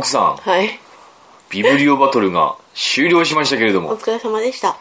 [0.00, 0.80] 奥さん、はい。
[1.50, 3.98] ビブリオバトルが終了しましたけれどおも。
[3.98, 4.78] 疲れ様でした。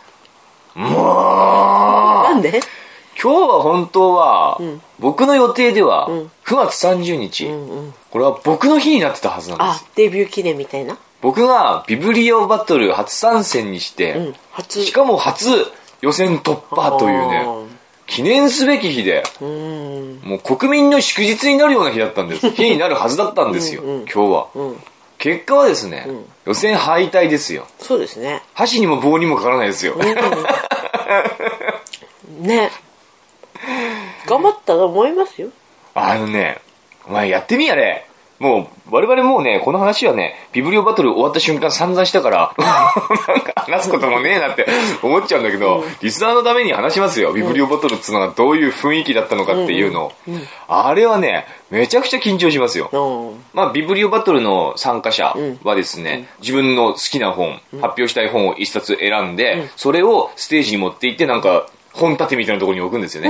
[0.76, 0.94] もう
[2.24, 2.62] なんで？
[3.21, 4.58] 今日は本当は、
[4.97, 7.94] 僕の予定では、9月30日、うんうん。
[8.12, 10.97] これは僕の日になってたはずなんであす。、デビュー記念みたいな？
[11.20, 14.36] 僕がビブリオバトル初参戦にして、うん。
[14.54, 14.86] 初。
[14.86, 15.49] しかも初
[15.99, 17.45] 予選突破というね、
[18.08, 19.23] 記念すべき日で。
[19.41, 22.52] もう国民の祝日になるような日だったんです。
[22.56, 24.48] 日になるはずだったんですよ、うんうん今日は。
[24.56, 24.81] うん。
[25.20, 26.08] 結果はですね、
[26.46, 27.68] 予選敗退ですよ。
[27.80, 28.41] そうですね。
[28.54, 29.95] 箸にも棒にもかからないですよ。
[32.40, 32.72] ね。
[34.28, 35.50] 頑張ったと思いますよ。
[35.94, 36.62] あのね、
[37.05, 38.09] お前やってみやれ。
[38.40, 44.66] もう、我々もうね、この話はね、ビブリオバトル終わった瞬間散々したから、 なんか話すこともねえなって
[45.04, 47.34] 思っちゃうんだけど、リスナーのために話しますよ。
[47.34, 50.12] ビブリオバトルっつうのがどういう雰囲気だったのかっていうのを。
[50.68, 52.90] あれはね、めちゃくちゃ緊張しますよ。
[52.92, 53.44] うん。
[53.54, 63.30] まあ、ビブリオバトルの参加者はですね、自分の好きな本、発表したい本を一冊選んで、それをステージに持って行って、なんか、本立てみたいなところに置くんですよね。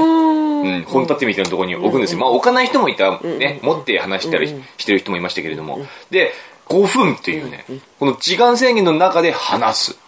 [0.62, 2.20] うん、本立てみたいなところに置くんですよ。
[2.20, 5.80] まあ、置かない人もいた、ね、持って話したりしてる人もいましたけれども。
[6.10, 6.32] で、
[6.68, 7.66] 5分っていうね、
[8.00, 10.00] この時間制限の中で話す。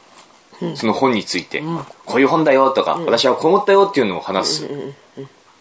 [0.76, 1.64] その本について、
[2.06, 4.70] こういう本だよとか、私はこう思ったよっていうのを話す。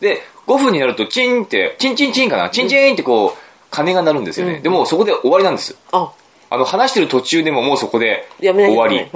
[0.01, 3.39] で、5分になると、チンって、チンチンチンかな、チンチンってこう、
[3.71, 4.61] 鐘が鳴るんですよね。
[4.61, 5.77] でも、そこで終わりなんです。
[5.93, 6.13] あ、
[6.51, 9.07] あの、話してる途中でももうそこで終わり。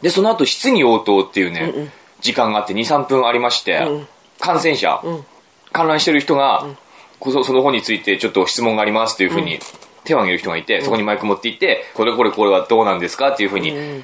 [0.00, 3.86] で、その後、質疑応答っていうね、時間があって2、3分ありまして、
[4.42, 5.00] 感染者、
[5.72, 6.66] 観覧してる人が、
[7.20, 9.60] こそその本についてちょっと質問がありますっていうふうに
[10.02, 14.02] 手を挙げる人がいて、そこにマイク持って行って、これこれこれはどうなんですかっていうふうに、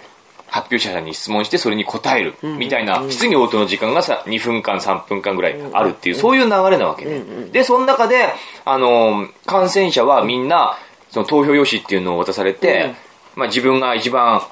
[0.50, 7.22] 発表者に質問してそれに答えるみたいな質疑応答の時間がさ2分間3分間ぐらいあるっていうそういう流れなわけね。
[7.52, 8.28] でその中で
[8.64, 10.78] あのー感染者はみんな
[11.10, 12.94] その投票用紙っていうのを渡されて、
[13.34, 14.42] まあ、自分が一番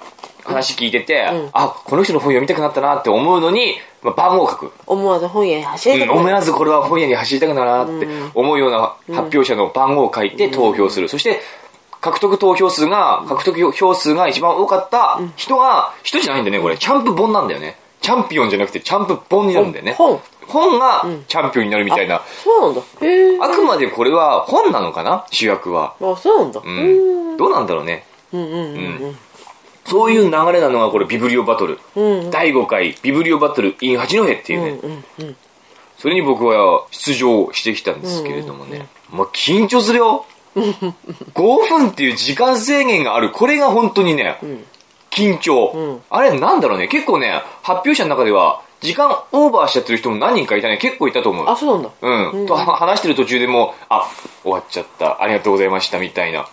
[0.47, 6.21] 話聞いてて、あこの人の本読みたくなったなって思うのに、まあ、番号を書く思わず本屋に走りたうん、くなる。
[6.21, 11.09] 思わずこれは本屋に走りたくなるなって思うような発表者の番号を書いて投票する。
[11.09, 11.41] そして、
[12.01, 16.79] 獲得投票数が、獲得票数が一番多かった人が、人じゃないんだよね、これ。
[16.79, 17.77] チャンプ本なんだよね。
[18.01, 19.95] チャンピオンじゃなくてチャンプ本になるんだよね。
[19.95, 20.21] 本。
[20.47, 22.23] 本がチャンピオンになるみたいな。
[22.45, 22.83] そうなんだ。
[23.05, 23.39] へえ。
[23.41, 25.27] あくまでこれは本なのかな？
[25.33, 25.95] 主役は。
[26.01, 26.61] あ、そうなんだ。
[26.61, 27.35] ううん。
[27.35, 27.37] ん。
[27.37, 28.05] どうなんだろうね。
[28.33, 28.57] うんうんう
[29.09, 29.19] ん
[29.87, 31.79] そういう流れなのがこれビブリオバトル。
[31.95, 32.31] うん。
[32.31, 34.71] 第5回ビブリオバトル in 八戸っていうね。
[34.83, 35.37] うんうん。
[35.99, 38.89] それに僕は出場してきたんですけれどもね。
[39.11, 40.27] まあ、緊張するよ。
[40.57, 43.31] 5分っていう時間制限がある。
[43.31, 44.39] これが本当にね、
[45.11, 46.89] 緊張、あれなんだろうね。
[46.89, 50.79] 結構ね、発表者の中では、時間オーバーしちゃってる人も何人かいたね。
[50.79, 51.49] 結構いたと思う。
[51.49, 51.91] あ、そうなんだ。
[52.01, 52.47] うん。
[52.47, 54.09] とは話してる途中でも、あ、
[54.43, 55.21] 終わっちゃった。
[55.21, 55.99] ありがとうございました。
[55.99, 56.41] みたいな。
[56.41, 56.47] うん。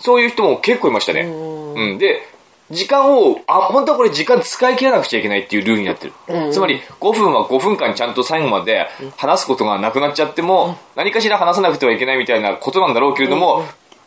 [0.00, 1.22] そういう人も結構いましたね。
[1.22, 1.98] うん。
[1.98, 2.26] で、
[2.70, 6.52] 時間を、あ、本当はこれ時間使い切らなくちゃいけないっていうルールになってる。
[6.52, 8.86] つまり、5分は5分間ちゃんと最後まで
[9.16, 13.64] 話すことがなくなっちゃっても、何かしら話さなくてはいけないみたいなことなんだろうけれども、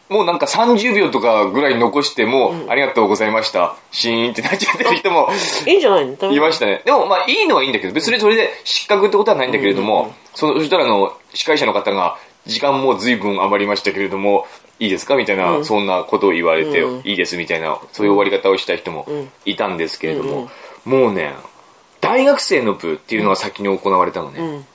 [0.10, 3.76] もうなんか30秒とかぐらい残しても、ありがとうございました。
[3.92, 5.30] シーンってなっちゃってる人も
[5.66, 6.06] いいんじゃない？
[6.06, 6.82] のいましたね。
[6.86, 14.46] でもまあいいのはいいんだけど、別にそれで失格ってことはないんだけれども、そのそしたらあの、司会者の方が、時間も随分余りましたけれども、
[14.80, 15.16] いいですか？
[15.16, 19.08] みたいな、そんなことを言われて、いいですみたいな、そういう終わり方をした人も
[19.46, 20.50] いたんですけれども、
[20.86, 21.34] もうね、
[22.02, 24.42] 大学生の部っていうのが先に行われたのね。
[24.58, 24.66] ん。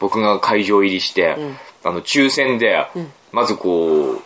[0.00, 1.36] 僕が会場入りして、
[1.82, 2.86] あの、抽選で、
[3.32, 4.20] まずこう、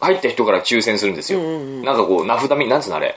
[0.00, 1.40] 入った人から抽選するんですよ。
[1.40, 3.16] なんかこう、名札み、なんつうのあれ、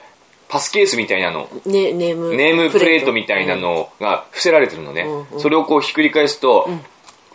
[0.50, 2.36] パスケースみたいなの、ね、ネーム。
[2.36, 5.08] ネームプレートみたいなのが伏せられてるのね。
[5.40, 6.70] それをこうひっくり返すと、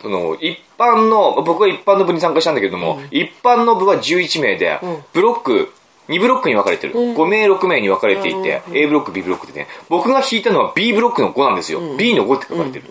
[0.01, 4.79] その一般の、僕は一般の部に参加したんだけども、一般の部は11名で、
[5.11, 5.73] ブロック、
[6.07, 6.93] 2ブロックに分かれてる。
[6.93, 11.81] 5名、6名に分かれていて、A ブロック、B ブロックでね、僕が引いたのは B ブロックの5なんですよ。
[11.97, 12.85] B の5って書かれてる。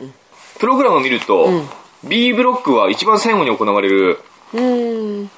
[0.58, 1.48] プログラムを見ると、
[2.04, 4.20] B ブロックは一番最後に行われる、
[4.52, 5.30] うん。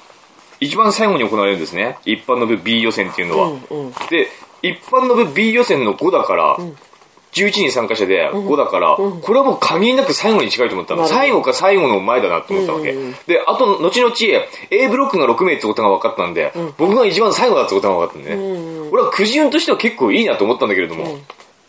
[0.61, 1.97] 一番最後に行われるんですね。
[2.05, 3.47] 一般の部 B 予選っていうのは。
[3.47, 4.27] うんうんで、
[4.61, 6.57] 一般の部 B 予選の5だから、
[7.33, 11.07] 11人参加者で5だから、これはもう限りなく最後に近いと思ったの。
[11.07, 12.93] 最後か最後の前だなと思ったわけ。
[13.25, 14.13] で、あと、後々、
[14.69, 18.89] A ブロックが6名ってことが分かったんで、僕が一番最後だってことが分かったんでね。
[18.91, 21.17] 俺はくじ運としては結構いいなと思ったんだけれども、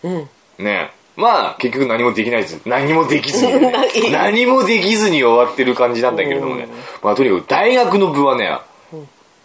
[0.03, 0.29] うん。
[0.59, 2.61] ねまあ、結局何もできないです。
[2.65, 6.69] 何もできずに、ね何、何もできずに終わってる感じなんだけれどもね。
[7.03, 8.59] まあ、とにかく大学の部はね、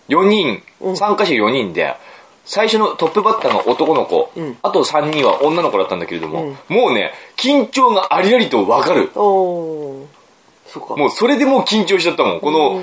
[0.09, 0.63] 4人、
[0.95, 1.95] 参加者4人で、
[2.45, 4.31] 最初のトップバッターが男の子、
[4.61, 9.11] あと3人は女の子だったんだけれども、もうね、緊張がありありとわかる。
[10.67, 10.95] そっか。
[10.95, 12.39] もうそれでもう緊張しちゃったもん。
[12.39, 12.81] この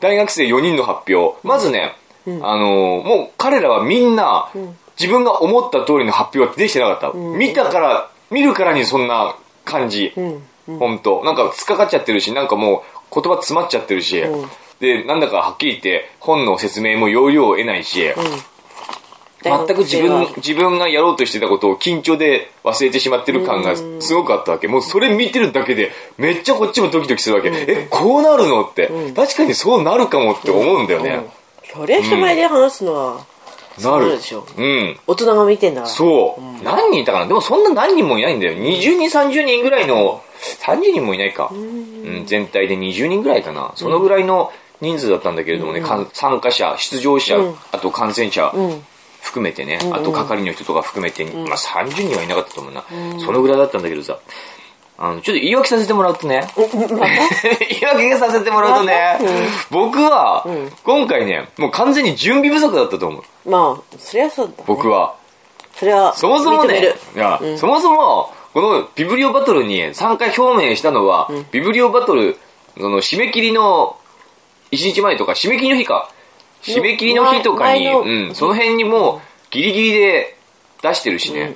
[0.00, 1.36] 大学生4人の発表。
[1.46, 1.94] まずね、
[2.26, 4.50] あのーもう彼らはみんな、
[4.98, 7.16] 自分が思った通りの発表はできてなかった。
[7.16, 10.12] 見たから、見るからにそんな感じ。
[10.66, 11.22] 本当。
[11.24, 14.22] なんか突っかかっちゃってるし、なんかもう言葉詰まっちゃってるし、
[14.80, 18.12] で、なんだかはっきり言って本の説明も要領を得ないし、
[19.42, 24.66] 全く自分、自分がやろうとしてたことを緊張で忘れてしまってる感がすごくあったわけ。
[24.66, 27.50] もうそれ見てるだけでめっちゃこっちもドキドキするわけ。
[27.52, 31.26] え、こうなるのって、確かにそうなるかもって思うんだよね。
[31.72, 33.26] そりゃ人前で話すのは、
[33.80, 34.46] なるそうでしょ。
[34.56, 34.98] うん。
[35.06, 35.92] 大人が見てんだから。
[35.92, 37.26] そう、何人いたかな？
[37.26, 38.54] でもそんな何人もいないんだよ。
[38.54, 40.22] 20人、30人ぐらいの、
[40.62, 41.50] 30人もいないか。
[41.52, 43.72] うん、全体で20人ぐらいかな。
[43.76, 44.50] そのぐらいの
[44.80, 47.36] 人数だったんだけれどもね、かん参加者、出場者、
[47.72, 48.52] あと感染者、
[49.22, 52.84] 含めてね、あと係の人とか含めて、まあ30人はいなかったと思うな。
[53.24, 54.18] そのぐらいだったんだけどさ、
[54.98, 59.18] あの、ちょっと言い訳させてもらうとね、 言い訳させてもらうとね、
[59.70, 60.46] 僕は、
[60.84, 63.50] 今回ね、もう完全に準備不足だったと思う。
[63.50, 64.64] まあ、そりゃそうだ、ね。
[64.66, 65.14] 僕は。
[65.74, 72.38] それは、そもそもねいや、そもそも、このビブリオバトルに参加表明したのは、ビブリオバトル、
[72.78, 73.96] その締め切りの
[74.76, 76.10] 1日前とか、締め切りの日か。
[76.62, 79.20] 締め切りの日とかに、うん、その辺にもう
[79.50, 80.36] ギリギリで
[80.82, 81.54] 出してるしね。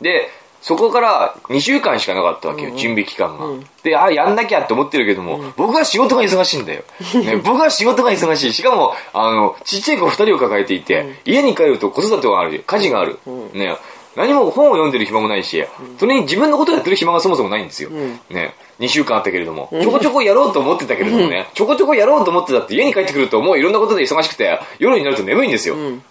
[0.00, 0.28] で、
[0.62, 3.46] そこから2週間しかなかったわけよ、準備期間が。
[3.82, 6.84] で、あ、やんなきゃって思ってるけども、僕は仕事が忙しいんだよ。
[7.24, 8.52] ね、 僕は仕事が忙しい。
[8.52, 13.18] しかも、あの、ちっちゃい子2人を抱えていて、家に帰ると子育てがある、家事がある。
[13.52, 13.76] ね、
[14.16, 15.64] 何も本を読んでる暇もないし、
[15.98, 17.90] それに自分のことをやってる暇がそもそもないんですよ。
[18.30, 25.76] ね、2週間あったけれども、ちょこちょこやろうと思ってたけれどもね、ちょこちょこやろうと思ってたって家に帰ってくるともういろんなことで忙しくて、夜になると眠いんですよ。
[25.76, 26.02] ね。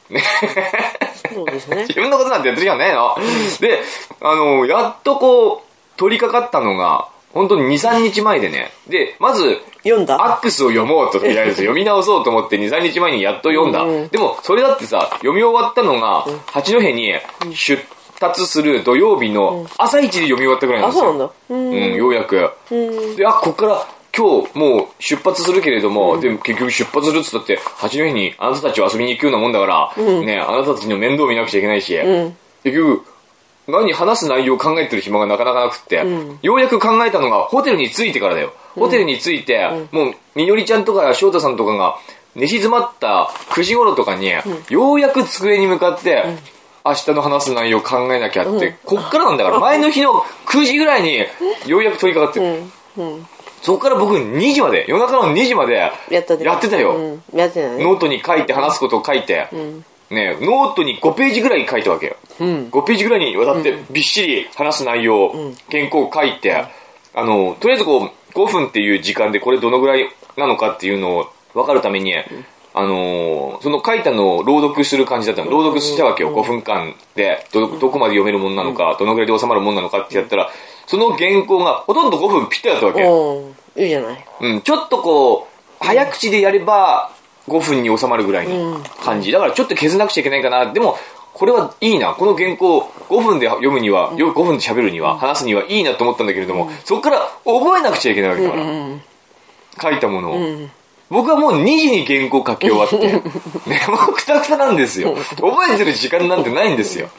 [1.34, 1.86] そうですね。
[1.88, 1.94] 自。
[1.94, 3.16] 分のことなんてやってるじゃないの。
[3.60, 3.82] で、
[4.22, 8.72] あの、やっとこう、取り掛かったのが、本当に2、3日前でね。
[8.88, 10.16] で、まず、読んだ？
[10.16, 13.86] アックスを読もうと、とりあえず 読み直そうと思って2、3日前にやっと読んだ。
[14.10, 17.14] でも、それだってさ、読み終わったのが、八戸に
[17.54, 17.84] 出
[18.20, 21.12] 達する土曜日の朝一で読み終わったぐらいなんあ、ですよ。
[21.12, 21.34] そうなんだ。
[21.50, 21.70] うん。
[21.72, 22.50] うん、ようやく。
[23.18, 31.98] で、あ、こっから今日もう出発するけれども、でも結局出発するっつったって、八戸にあなたたちを遊びに行くようなもんだから、ね、あなたたちの面倒見なくちゃいけないし、
[32.64, 33.04] 結局、
[33.72, 36.04] 何話す内容を考えてる暇がなかなかなくって、
[36.42, 38.54] ようやく考えたのがホテルに着いてからだよ。
[38.76, 41.98] ホテルに着いて、もう、みのりちゃんとか翔太さんとかが
[42.36, 44.32] 寝静まった9時頃とかに、
[44.70, 46.24] ようやく机に向かって、
[46.84, 51.26] 明日の話す内容を考えなきゃって、こっからなんだから、前の日の9時ぐらいに、
[51.68, 52.64] ようやく取り掛かってる。
[53.62, 56.22] そこから僕2時まで、夜中の2時までや
[56.56, 56.96] ってたよ。
[56.96, 57.24] うん。
[57.38, 57.84] やってたね。
[57.84, 59.48] ノートに書いて話すことを書いて、
[60.12, 62.16] ね、ノートに5ページぐらい書いたわけよ。
[62.40, 65.32] 5ページぐらいにわたってびっしり話す内容、
[65.72, 66.54] 原稿を書いて、
[67.14, 72.14] あの、とりあえずこう、5分っていう時間でこれどのぐらいなのかっていうのを分かるために、
[72.74, 75.52] あのーその書いたのを朗読する感じだったの。
[75.52, 76.36] 朗読したわけよ。
[76.36, 80.50] 5分間でど、どこまで読めるものなのか、どのぐらいで収まるものなのかってやったら、
[80.88, 83.82] その原稿がほとんど5分ぴったりだったわけ。
[83.84, 84.26] いいじゃない。
[84.42, 87.12] うん、ちょっとこう、早口でやれば
[87.48, 89.32] 5分に収まるぐらいの感じ。
[89.32, 90.72] だからちょっと削らなくちゃいけないかな。
[90.72, 90.98] でも、
[91.34, 92.14] これはいいな。
[92.14, 98.64] この原稿5分で読むには、よ5分で喋るには、話すにはいいなと思ったんだけれども、そこから覚えなくちゃいけないわけだから。
[99.82, 100.38] 書いたものを。
[101.12, 102.98] 僕はもう2時に原稿書き終わって、
[103.70, 105.14] ね、もうくたくたなんですよ。
[105.36, 107.10] 覚えてる時間なんてないんですよ。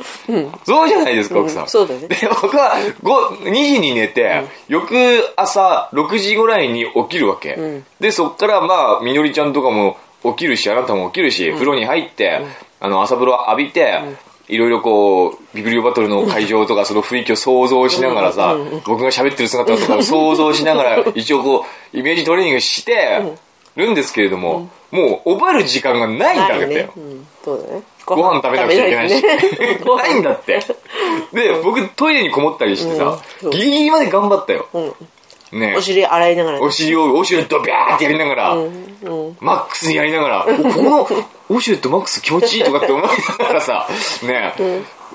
[0.64, 1.68] そうじゃないですか、奥さん。
[1.68, 4.94] そうだねで、僕は5 2時に寝て、翌
[5.37, 7.82] 朝6時ぐらいに起きるわけ。
[8.00, 12.41] で、そっからまあ、みのりちゃんとかも起きるし、あなたも起きるし、風呂に入って、
[12.81, 14.00] あの、朝風呂浴びて、
[14.49, 23.23] いろいろこう、ビブリオバトルの会場とかその雰囲気を想像しながらさ、僕が喋ってる姿とかを想像しながら、一応こう、イメージトレーニングして
[23.76, 26.88] るんですけれども、もう覚える時間がないんだって。
[27.45, 27.83] そうだね。
[28.05, 29.23] ご飯食べなくちゃいけないし。
[29.87, 30.61] ないんだって。
[31.33, 33.50] で、僕トイレにこもったりしてさ、うん。
[33.50, 34.67] ギリギリまで頑張ったよ。
[35.52, 35.61] うん。
[35.61, 36.64] ねお尻洗いながらね。
[36.64, 38.56] お尻を、オシュレットビャーってやりながら、
[39.40, 41.09] マックスにやりながら、おこの
[41.49, 43.88] オシュレットマックス気持ちいいとかって思いながらさ、
[44.23, 44.54] ね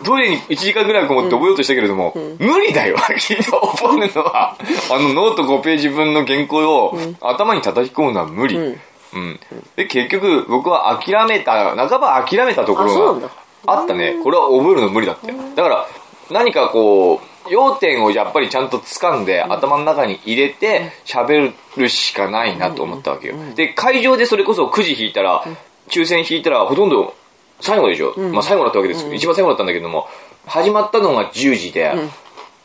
[0.04, 4.56] トイレに1時間ぐらいこもって覚えようとしたけれども、無理だよ、きっと覚えるのは。
[4.92, 8.58] あのノート5ページ分の原稿を頭に叩き込むのは無理。
[8.58, 9.40] うん。
[9.76, 13.30] で、結局僕は諦めた、半ば諦めたところが
[13.66, 14.20] あったね。
[14.24, 15.34] これは覚えるの無理だって。
[15.56, 15.88] だから、
[16.30, 23.36] 何かこう、要点をやっぱりちゃんと掴んで、頭の中に入れて喋るしかないなと思ったわけよ。
[23.56, 25.44] で、会場でそれこそくじ引いたら、
[25.90, 27.16] 抽選引いたらほとんど
[27.60, 28.14] 最後でしょ。
[28.18, 30.08] まあ最後だったわけですけど、一番最後だったんだけども、
[30.46, 31.94] 始まったのが10時で、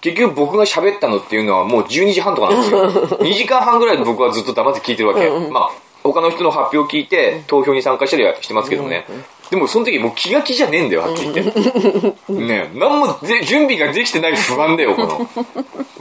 [0.01, 2.91] 結局僕が喋ったのっていうのはもう12時半とかなんですよ。
[3.23, 5.29] 2時間半ぐらいで僕はずっと黙って聞いてるわけ。
[5.51, 5.71] まあ、
[6.03, 9.07] 他の人の発表を聞いて、投票に参加したりはしてますけどもね。
[9.52, 12.32] でもその時もう気が気じゃねえんだよ、はっきり言って。
[12.32, 15.28] ねえ、何もぜ準備ができてない不安だよ、この。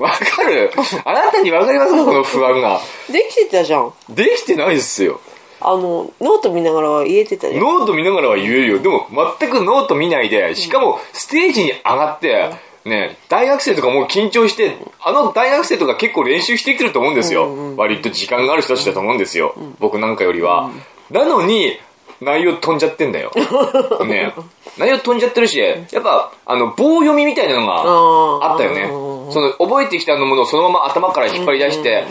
[0.01, 0.71] わかる？
[1.03, 2.79] あなたにわかりますかこの不安が。
[3.11, 5.19] できてたじゃんできてないですよ。
[5.59, 8.79] あのノート見ながらは言えてたじゃんノート見ながらは言えるよ。
[8.79, 9.05] でも
[9.39, 12.51] 全くノート見ないで、しかもステージに上がって、
[12.85, 17.75] ね、大学生とかもう緊張して、あの大学生とか結構練習してきてると思うんですよ。
[17.75, 19.55] 割と時間がある人たちだと思うんですよ。
[19.79, 20.71] 僕なんかよりは。
[21.09, 21.77] なのに、
[22.21, 23.31] 内容飛んじゃってんだよ。
[24.05, 24.33] ね
[24.77, 28.87] 内容飛んじゃってるし、やっぱ、あの、棒読みみたいなのがあったよね。
[29.31, 32.05] その、覚えてきたものをそのまま頭から引っ張り出して、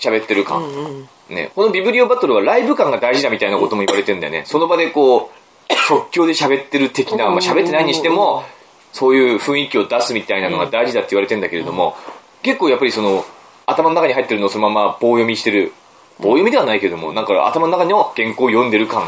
[0.00, 1.06] 喋ってる感。
[1.28, 4.44] ね、このビブリオバトルはライブ感が大事だみたいなことも言われてんだよね。
[4.46, 5.30] その場でこ
[5.70, 8.44] う、 即興で喋ってる的な、まあ喋ってないにしても、
[8.92, 11.96] そういう雰囲気を出すみたいなのが大事だって言われてんだけれども、
[12.42, 13.24] 結構やっぱりその、
[13.66, 15.72] 頭の中に入ってるのをそのまま棒読みしてる。
[16.18, 19.02] 棒読みではないけども、なんか頭の中の原稿を読んでる感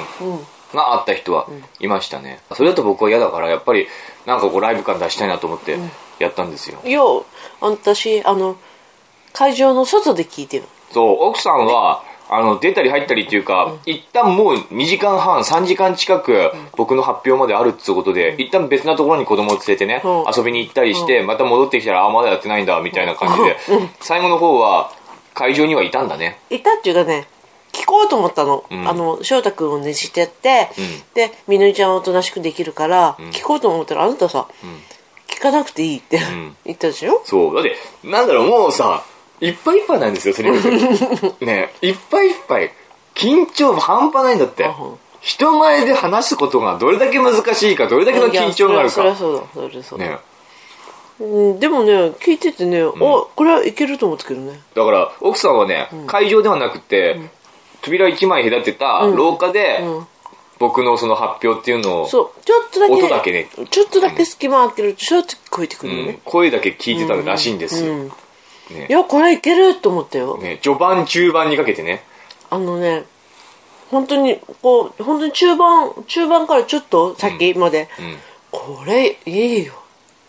[0.75, 1.49] があった人は
[1.81, 2.41] いましたね。
[2.55, 3.87] それだと僕は嫌だから、やっぱり
[4.27, 5.79] なんかこうライブ感出したいなと思って
[6.19, 6.79] やったんですよ。
[6.85, 7.01] いや
[7.61, 8.57] 私あの
[9.33, 20.25] 会場の外で聞いてるそう、奥さんは、あの、出たり入ったりっていうか、一旦もう2時間半、3時間近く、僕の発表まであるっつうことで、一旦別なところに子供を連れてね、うん。
[20.37, 23.57] 遊びに行ったりして、また戻ってきたら、あ、まだやってないんだ、みたいな感じで、
[24.01, 24.93] 最後の方は、
[25.39, 26.39] 会場にはいたんだね。
[26.51, 27.29] いたっていうかね
[27.73, 30.69] 聞こうと思ったの、んあの翔太君をねじってって、
[31.15, 34.49] でみのりちゃんはおとなしくできるから、聞こうと思ったらあなたさ、
[35.29, 37.23] 聞かなくていいって、ん 言ったでしょ？
[37.25, 37.55] そう。
[37.55, 39.05] だって、なんだろう、もうさ、
[39.41, 41.35] いっぱいいっぱいなんですよ、セリフ。
[41.45, 42.73] ねいっぱいいっぱい。
[43.15, 44.99] 緊張半端ないんだってうん。
[45.21, 48.95] 人前で話すことがどれだけ難しいか、どれだけの緊張があるか。
[48.95, 50.19] そりゃそうだそりゃそうだ、ね
[51.21, 54.61] うん、でもね聞いててね、おこれはいけると思ったけどね。
[54.75, 57.21] だから、奥さんはね、会場ではなくて、
[57.83, 59.81] 扉一枚隔てた廊下で、
[60.59, 66.09] 僕のその発表っていうのを、そうちょっとだけ音だけねちょっとだけ隙間開けるとちょっと聞こえてくるのね。
[66.11, 67.93] うん、声だけ聞いてたらしいんですよ。
[67.93, 68.09] うん
[68.71, 68.87] ね。
[68.89, 72.03] いやこれいけると思ったよ、ね、序盤、中盤にかけてね。
[72.51, 73.05] あのね
[73.91, 77.89] 本当にこう本当に中盤中盤からちょっと先まで、
[78.51, 79.75] これいいよ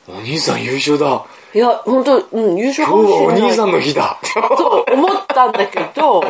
[0.09, 1.25] お兄さん優勝だ。
[1.53, 4.19] いや本当うん優勝か今日はおもしれない兄さんの日だ。
[4.33, 6.21] と思ったんだけど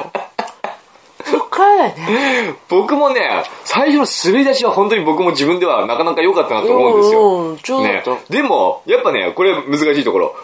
[1.25, 7.21] そっからだね僕もね、最初の滑り出しは本当に僕も自分ではなかなか良かったなと思うんですよ。
[7.21, 10.35] うんうん上手だねった、でも、やっぱね、これ難しいところ。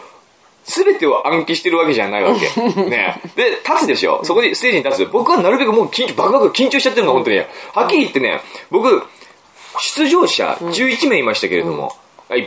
[0.65, 2.61] すべてを暗記してるわけじゃないわけ。
[2.89, 3.21] ね。
[3.35, 5.09] で、立つでしょそこでステージに立つ。
[5.11, 7.37] 僕はなるべくもう緊張、バクバク緊張しちゃってるの、本当に。
[7.37, 9.03] はっきり言ってね、僕、
[9.79, 11.93] 出場者11名いましたけれども、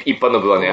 [0.05, 0.73] 一般の部はね、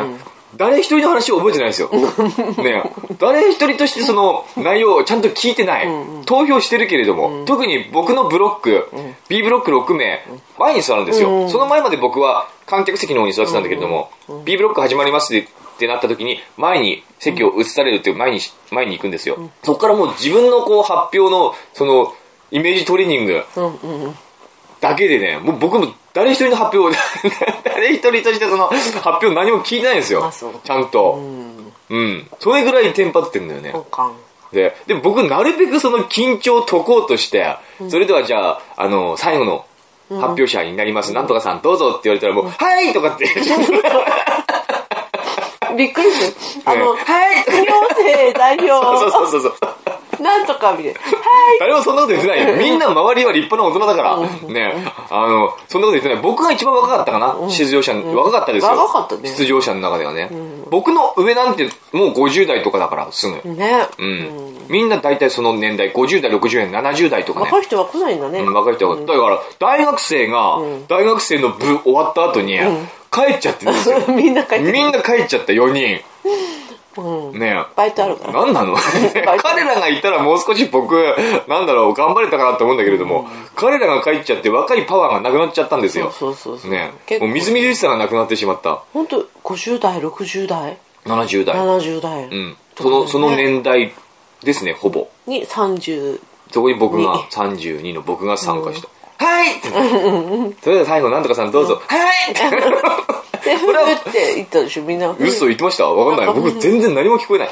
[0.57, 1.89] 誰一人の話を覚えてないですよ。
[2.63, 2.83] ね
[3.19, 5.87] 誰一人としてその内容をちゃんと聞いてない。
[6.25, 8.89] 投票してるけれども、特に僕のブロック、
[9.27, 10.19] B ブロック6名、
[10.57, 11.49] 前に座るんですよ。
[11.49, 14.09] その前まで僕は観客席の方に座ってたんだけれども、
[14.43, 15.43] B ブロック始まりますっ
[15.77, 18.39] てなった時に、前に席を移されるっていう前に、
[18.71, 19.37] 前に行くんですよ。
[19.63, 22.13] そこからもう自分のこう発表の、その、
[22.51, 23.43] イメージトレーニング、
[24.85, 27.01] だけでね、もう僕も誰一人の発表を、
[27.65, 30.31] 誰一人としてその発表何も聞いてないんですよ。
[30.63, 31.19] ちゃんと。
[31.89, 32.29] うん。
[32.39, 33.73] それぐらいテンパってんだよね
[34.51, 37.55] で、でも僕なるべくその緊張を解こうとして、
[37.89, 39.65] それではじゃあ、あの、最後の
[40.09, 41.13] 発表者になります。
[41.13, 43.25] なんとかさんどうぞって言われたらもう、はいとかって。
[45.75, 49.55] びっくりするあの、はい副業生代 そう表そうそうそう。
[50.19, 52.55] なんとかみたいなはい 誰もそんなこと言ってないよ。
[52.55, 54.49] みんな周りは立派な大人だから。
[54.53, 54.85] ね。
[55.09, 56.17] あの、そんなこと言ってない。
[56.21, 57.35] 僕が一番若かったかな。
[57.49, 58.71] 出場者、若かったですよ。
[58.71, 60.29] 若かったね出場者の中ではね。
[60.69, 63.49] 僕の上なんてもう50代とかだから、すぐ。
[63.49, 64.65] ね、うん。
[64.67, 67.45] みんな大体その年代、50代、60代、70代とかね。
[67.45, 68.95] 若い人は来ないんだね、うん、若い人が。
[68.95, 72.57] だから、大学生が、大学生の部終わった後に、
[73.11, 73.99] 帰っちゃってるんですよ。
[74.13, 76.01] みんな帰ってみんな帰っちゃった、4人。
[77.01, 78.33] うん、ねバイトあるから。
[78.33, 78.75] なんなの？
[79.43, 80.95] 彼らがいたらもう少し僕、
[81.47, 86.11] なんだろう、頑張れたかなって思うんだけれども、彼らが帰っちゃって若いパワーがなくなっちゃったんですよ。
[86.11, 87.25] そうそうそうね結構。
[87.27, 88.79] もうみずみずしさがなくなってしまった。
[88.93, 91.55] 本当50代60代70代。
[91.55, 92.57] 70代、うん。
[92.79, 93.93] その、その年代
[94.43, 95.07] ですね、ほぼ。
[95.27, 96.19] に30
[96.51, 98.87] そこに僕が、32の僕が参加した。
[99.25, 99.47] はい！
[100.61, 101.81] それでは最後、なんとかさんどうぞ。
[101.87, 101.97] は
[102.29, 103.14] い
[103.45, 105.87] でふふって言ったでしょみんな嘘言ってました？
[105.87, 106.35] わかんない。
[106.35, 107.49] 僕全然何も聞こえない。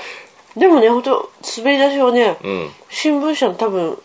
[0.58, 2.70] でもね本当滑り出しはね、うん。
[2.90, 3.98] 新聞社の多分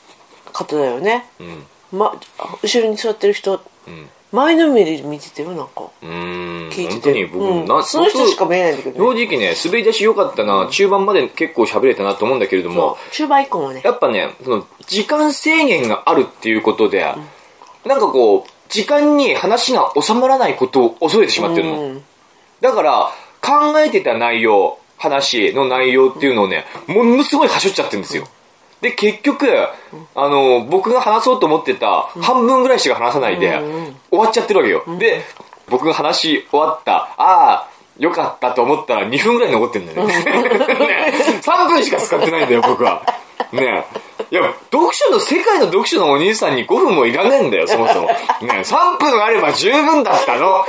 [0.52, 1.99] 方だよね、うん。
[1.99, 2.14] ま、
[2.62, 3.61] 後ろに座ってる人。
[3.87, 4.09] うん。
[4.30, 5.88] 前のめりで見てたよなんか。
[6.02, 6.68] うーん。
[6.68, 6.90] 聞いてて。
[6.90, 7.66] 本当に僕、うん。
[7.66, 12.99] なその人しか見えないんだけど、ね、正直ね滑り出し良かったな、中盤まで結構喋れたなと思うんだけれども。
[13.12, 13.80] 中盤以降もね。
[13.83, 17.14] やっぱねその時間制限があるっていうことで、
[17.87, 22.05] なんかこう時間に話が収まらないことを恐れてしまってるの、うん。
[22.61, 23.11] だから
[23.41, 28.27] 考えてた内容話の内容っていうのをねものすごいはしょっちゃってるんですよ。
[28.81, 29.49] で結局
[30.15, 33.59] あの僕が話そうと思ってた半分ぐらいしか話さないで
[34.11, 34.99] 終わっちゃってるわけよ。
[34.99, 35.23] で
[35.69, 40.15] 僕が話し終わったああよかったと思ったら2分ぐらい残ってんだよね。
[40.25, 43.03] ね3分しか使ってないんだよ僕は。
[43.53, 43.85] ね
[44.30, 48.14] いや読書の世界の読書のお兄さんに5分もいらねえんだよ そもそもね
[48.62, 50.66] 3分あれば十分だったの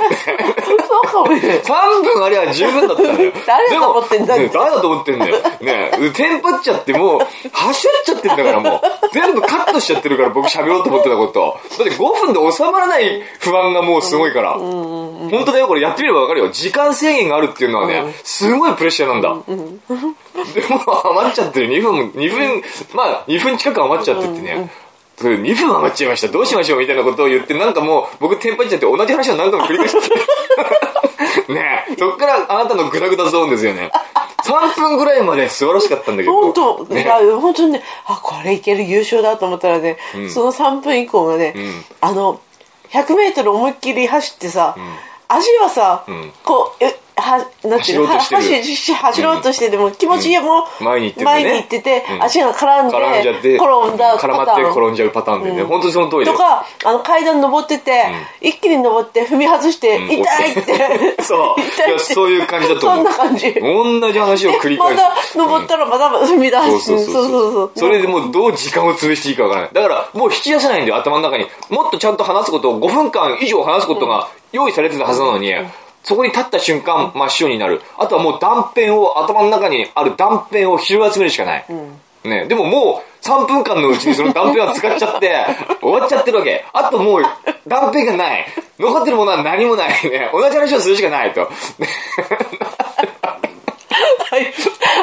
[0.88, 3.32] そうかもね3分あれば十分だったんだよ。
[3.46, 5.36] 誰だと思ってんだでもね誰だと思ってんだよ。
[5.60, 7.20] ねテンパっちゃってもう、
[7.52, 8.80] はしょっちゃってんだからもう。
[9.12, 11.58] 全部カットしちゃってるから僕喋ろうと思ってたこと。
[11.78, 14.52] だって5分で収まらない不安がもうすごいから。
[14.54, 16.48] 本当だよ、これやってみればわかるよ。
[16.50, 19.36] 時間制限があるっていうのはね、すごいプレッシャーなんだ。
[20.54, 21.68] でも余っちゃってる。
[21.68, 22.62] 2分、2分、
[22.94, 24.70] まあ2分近く余っちゃってってね。
[25.16, 26.28] それ2分余っちゃいました。
[26.28, 30.14] どうしましょうみたいなことを言って、なんかもう僕テンパっちゃって同じ話を何回も繰り返して。
[31.52, 33.90] ねえ、そっからあなたのグダグダゾーンですよね。
[34.44, 36.32] 3分ぐらいまで素晴らしかったんだけど。
[36.32, 37.04] 本当、ね
[37.40, 39.98] 本当にねあこれいける優勝だと思ったらね、
[40.32, 41.54] その3分以降がね、ん
[42.00, 42.40] あの
[42.90, 44.76] 100m 思いっきり走ってさ、
[45.28, 48.06] 足はさ、んこうえはなんていうの？
[48.06, 51.32] 走ろうとして走ろうとしてでも気持ちいいもう前に行ってるね。
[51.32, 52.22] 前に行ってて、うん。
[52.22, 55.62] 足が絡んで絡んじゃって、転んだ絡まって転んじゃうパターンでね。
[55.62, 56.32] 本当にその通りで。
[56.32, 56.38] と。
[56.38, 58.04] かあの階段登ってて、
[58.40, 60.10] 一気に登って踏み外して、ん。
[60.10, 61.22] 痛いって。
[61.22, 61.60] そう。
[61.60, 63.04] 痛いや、そういう感じだと思う。
[63.04, 63.52] そんな感じ。
[63.54, 65.02] 同じ話を繰り返す。
[65.02, 67.22] また登ったらまた踏み出す、そうそうそうそう。
[67.22, 69.70] そうそうそれでもうどう時間を潰していいかわからない。
[69.72, 71.46] だからもう引き出せないんだよ、頭の中に。
[71.68, 75.54] もっとちゃんと話すことを5分間以上話すことが用意されてたはずなのに、
[76.02, 77.80] そこに立った瞬間真っ白になる。
[77.98, 81.66] あとはもう断片を、頭の中にある断片を拾い集めるしかない。
[82.24, 85.46] ね、でももう3分間のうちにその断片は使っちゃって、
[85.80, 86.64] 終わっちゃってるわけ。
[86.72, 87.22] あともう
[87.66, 88.46] 断片がない。
[88.78, 89.88] 残ってるものは何もない。
[90.10, 91.40] ね、同じ話をするしかないと。
[91.40, 91.46] は
[94.38, 94.52] い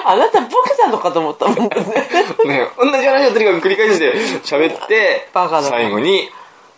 [0.05, 1.69] あなたボケたのかと思ったもんね。
[2.45, 5.27] ね、同じ話をとにかく繰り返して喋って
[5.69, 6.29] 最後に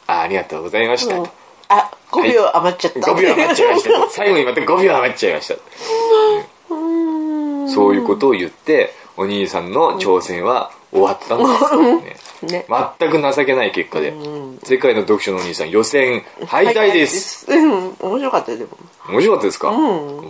[0.08, 1.30] あ「ありがとうございました」と
[1.70, 3.00] あ、5秒余っちゃった。
[3.00, 3.90] 5秒余っちゃいました。
[3.92, 5.56] と 最後にまた5秒余っちゃいました。
[7.74, 12.16] そういうことを言ってお兄さんの挑戦は終わったんですよね。
[12.42, 12.66] ね。
[13.00, 14.14] 全く情けない結果で。
[14.64, 17.46] 世界の読書のお兄さん予選敗退です。
[17.46, 17.52] す。
[17.52, 18.72] うん、面白かったよ、でも。
[19.10, 19.72] 面白かったですか？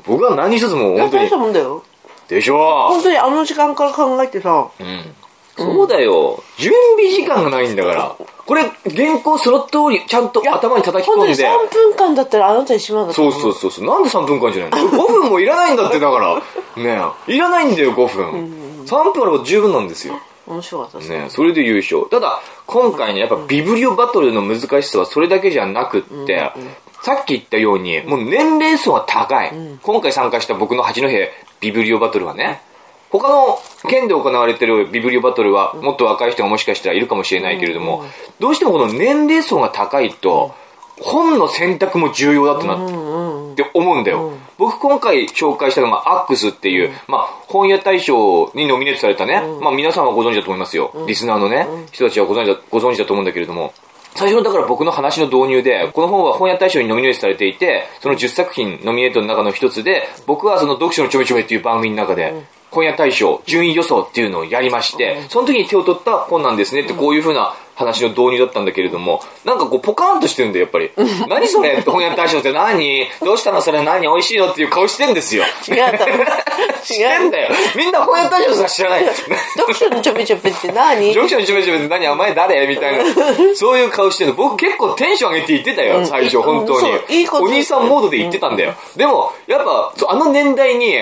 [0.05, 1.81] 僕は何一つもう本当大に。
[2.27, 5.15] でしょ本当にあの時間から考えてさ、うん
[5.59, 6.43] そうだよ。
[6.57, 8.15] 準備時間がないんだから。
[8.45, 11.43] これ、原稿その通り、ちゃんと頭に叩き本当に込んで。
[11.43, 13.85] 3分間だったらあなたにしまうだそうそうそうそう。
[13.85, 16.35] なんで3分間じゃないの ?5 分もいらないんだって、だから。
[16.81, 17.33] ねえ。
[17.33, 18.85] いらないんだよ、5分。
[18.85, 20.19] 3分あれば十分なんですよ。
[20.47, 21.09] 面白かったです。
[21.11, 22.09] ねそれで優勝。
[22.09, 26.51] ただ、今回ね、やっぱビブリオバトルの難しさはそれだけじゃなくって、
[27.03, 29.51] さっき言ったように、もう年齢層が高い。
[29.83, 31.07] 今回参加した僕の八戸
[31.59, 32.61] ビブリオバトルはね、
[33.11, 38.05] 他の県で行われてるビブリオバトルはもっと若い人がもしかしたらいるかもしれないけれども、
[38.39, 40.53] どうしてもこの年齢層が高いと、
[41.01, 44.33] 本の選択も重要だったなって思うんだよ。
[44.57, 50.91] 僕今回紹介したのがアックスっていう、まあ本屋大賞にノミネートされたね、まあ皆さんはご存知だと思いますよ。
[51.07, 53.73] リスナーのね、人たちはご存知だご存知だと思うんだけれども、
[54.15, 62.33] 最初のだから僕の話の導入で、この本は本屋大賞にノミネートされていて、その10作品ノミネートの中の一つで、僕はその読書のちょめちょめっていう番組の中で、
[62.71, 70.91] 本屋大賞順位予想っていうのをやりまして、その時に手を取った本なんですねってこういう風な話の導入だったんだけれども、なんかこうポカーンとしてるんだよ、やっぱり。
[71.29, 71.81] 何それ？
[71.81, 73.07] 本屋大賞って何？
[73.23, 73.83] どうしたのそれ？
[73.83, 74.01] 何？
[74.01, 74.51] 美味しいの？
[74.51, 75.45] っていう顔してんですよ。
[75.67, 76.05] 違った。
[76.83, 77.31] 知ってん違う。
[77.31, 77.49] だよ。
[77.77, 79.05] みんな本屋大賞さ知らない。
[79.05, 81.13] 読書のちょびちょびって何？
[81.13, 82.07] 上司のちょめちょめって何？
[82.09, 82.67] お前誰？
[82.67, 83.03] みたいな。
[83.55, 84.35] そういう顔してるの。
[84.35, 86.87] 僕結構テンション上げて言ってたよ、最初、うん本当に
[87.31, 88.73] お兄さんモードで言ってたんだよ。
[88.97, 90.97] でも、やっぱ、あの年代に、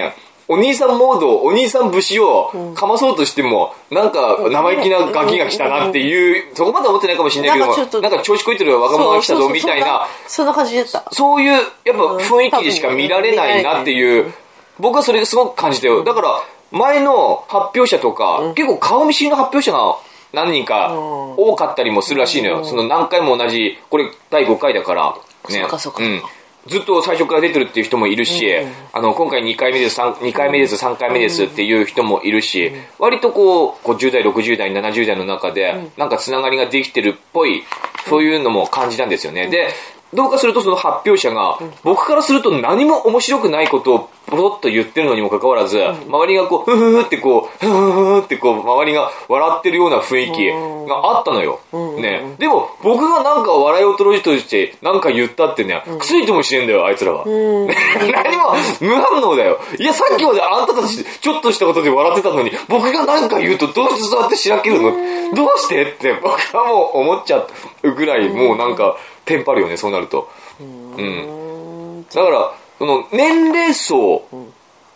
[0.50, 11.04] お兄さんモード、お兄さん節をかまそうとしても、なんか生意気なガキが来たなっていう、そこまで思ってないかもしれないけどもなんかちょっと、なんか調子こいてる若者が来たぞみたいな、そんな感じだった。
[11.12, 14.34] そういう、やっぱ雰囲気でしか見られないなっていう、
[14.80, 16.04] 僕はそれすごく感じたよ。
[16.04, 19.98] だから、前の発表者とか、結構顔見知りの発表者が
[20.34, 22.64] 何人か多かったりもするらしいのよ。
[22.64, 25.16] その何回も同じ、これ第5回だから、
[25.50, 25.62] ね。
[25.62, 26.22] そっかそっかうん。
[26.68, 28.48] ずっと最初から出てるっていう人もいるし、
[28.94, 37.64] あの、今回2回目です、3, 2回目です、3回目ですっていう人もいるし、割とこう、50代、60代、70代の中で、なんかつながりができてるっぽい、
[38.08, 39.48] そういうのも感じたんですよね。
[39.48, 39.70] で、
[40.14, 50.48] どうかするとその発表者が、僕からすると何も面白くないことをポロッと言ってるのにもかかわらず、周りがこう、ふふふってこう、ふふふってこう、周りが笑ってるような雰囲気
[50.90, 51.60] があったのよ。
[51.98, 52.36] ね。
[52.38, 57.24] でも、僕がなんか笑いを取ろうとして、なんか言ったってね、薬ともしねえんだよ、あいつらは。
[57.26, 59.60] 何も無反応だよ。
[59.80, 64.92] いや、さっきまであんたたち、ちょっとしたことで笑ってたのに、僕がなんか言うとどうしてそうやってしらけるの？
[65.36, 65.84] どうして？
[65.84, 67.46] って僕はもう思っちゃ
[67.84, 70.30] うぐらい、もうなんか、テンパるよね、そうなると。
[70.60, 72.06] うん。
[72.14, 74.24] だから、その年齢層、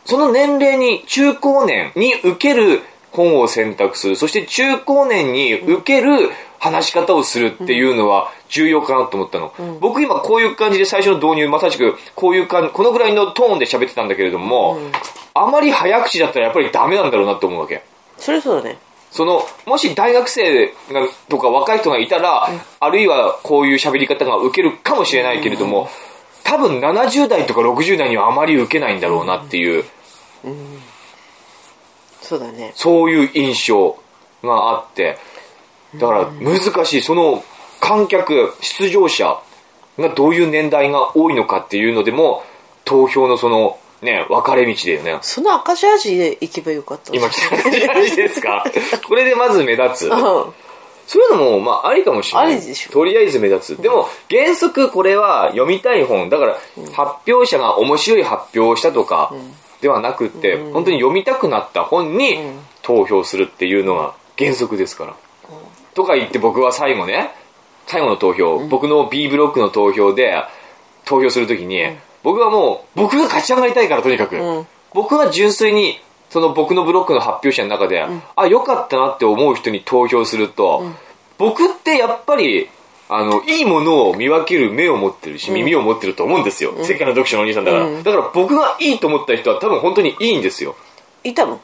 [0.05, 9.51] その年齢に中高年に受ける本を選択する、そして中高年に受ける話し方をするっていうのは重要かなと思ったの。
[9.79, 14.79] 僕今こういう感じで最初の導入、まさしくこういう感じ、このぐらいのトーンで喋ってたんだけれども、
[15.33, 17.83] あまり早口だったらやっぱりダメなんだろうなと思うわけ。
[18.17, 18.77] それそうだね
[19.11, 20.73] その、もし大学生が
[21.29, 25.89] とか若い人がいたら、あるいはこういう喋り方が受けるかもしれないけれども、
[26.43, 29.83] 多分70代とか60代にはあまり受けないんだろうなっていう、
[32.21, 32.71] そうだね。
[32.75, 33.97] そういう印象
[34.41, 35.17] があって、
[35.95, 37.43] だから難しい、その
[37.81, 39.41] 観客、出場者
[39.99, 42.43] がどういう年代が多いのかっていうのでも、
[42.85, 45.17] 投票のその、ね、分かれ道だよね。
[45.21, 47.71] その赤字味で行けばよかった今来た感
[48.05, 48.65] じですか？
[49.07, 50.09] これでまず目立つ。
[50.09, 50.53] うん
[51.07, 52.61] そういうのも、まあ、ありかもしれない。
[52.89, 53.81] とりあえず目立つ。
[53.81, 56.29] でも、原則これは読みたい本。
[56.29, 56.57] だから、
[56.93, 59.33] 発表者が面白い発表をしたとか、
[59.81, 62.39] ではなくって、本当に読みたくなった本に
[62.81, 65.15] 投票するっていうのが原則ですから。
[65.95, 67.31] とか言って僕は最後ね、
[67.87, 70.41] 最後の投票、僕の B ブロックの投票で
[71.03, 71.83] 投票するときに、
[72.23, 74.67] 僕はもう、僕が勝ち上がりたいからとにかく、ん。
[74.93, 78.05] 僕が純粋に、その僕のブロックの発表者の中で、
[78.35, 80.83] あ、良かったなって思う人に投票すると、
[81.37, 82.69] 僕ってやっぱり、
[83.09, 86.73] あの、いいものを見分ける目を持ってるし、耳を持ってると思うんですよ。
[86.83, 88.03] 世界の読書のお兄さんだから。
[88.03, 90.77] だから僕がいいと思った人は多分本当にいいんですよ。
[91.25, 91.59] いたの？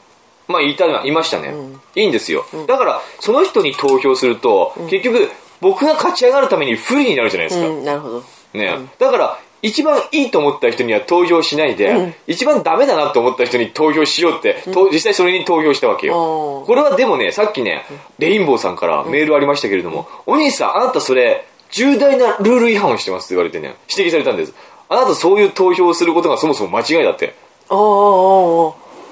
[0.46, 1.54] まあ、いたのいましたね、
[1.94, 2.44] いいんですよ。
[2.66, 7.68] だから、その人に投票すると、結局、僕が勝ち上がるために不利になるじゃないですか。
[7.68, 8.22] うんなるほど。
[8.54, 16.64] ね、だから、一番いいと思った人には投票しないで、一番ダメだなと思った人に投票しようって、と実際それに投票したわけよ。
[16.66, 17.84] これはでもね、さっきね、
[18.18, 24.54] レインボーさんからメールありましたけれども、お兄さん、あなたそれ、重大なルール違反をしてますって言われてね、指摘されたんです。
[24.88, 27.34] あなたそういう投票をすることがそもそも間違いだって。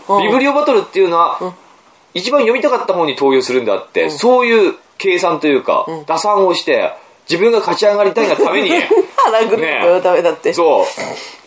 [0.09, 1.55] ビブリオバトルっていうのは、
[2.15, 6.93] 一番読みたかった方に投票するんであって、そういう計算というか、打算をして、
[7.29, 8.71] 自分が勝ち上がりたいがために、
[9.91, 10.53] のためだって。
[10.53, 10.87] そ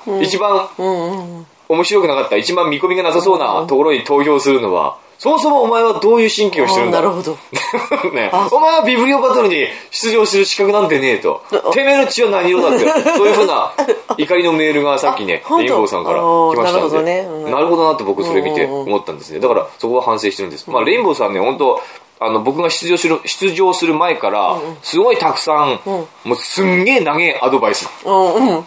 [0.07, 1.47] う、一番うんうんうん。
[1.69, 7.37] 面白くなかった、一番見込みがなさそうなところに投票するのは、そもそもお前はどういう神経をしてるんだなるほど。
[8.15, 11.41] ね、お前はビブリオバトルに出場する資格なんてねえと。
[11.73, 12.85] てめえの血は何色だって。
[13.17, 13.73] そういうふうな
[14.17, 16.71] 怒りのメールがさっきねインボーさんから来ましたんで。
[16.71, 17.27] なるほどね。
[17.29, 17.51] うん。
[17.51, 19.39] なるほどなって僕それ見てうんうん思ったんですね。
[19.39, 20.69] だからそこは反省してるんです。
[20.69, 21.81] まあレインボーさんね、本当
[22.21, 27.89] あの、僕が出場する、出場する前から、すごいたくさん、もうすんげえ長いアドバイス。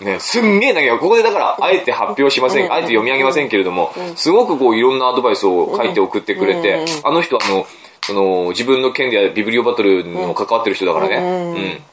[0.00, 0.98] ね、すんげえ長い。
[0.98, 2.72] ここでだから、あえて発表しません。
[2.72, 7.66] あえて読み上げませんけれども、すごくこう、いろんなアドバイスを書いて送ってくれて、あの人あの、
[8.04, 11.16] その、自分の件でビブリオバトルの関わってる人だからね、